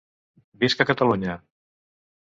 [0.63, 1.37] Visca Catalunya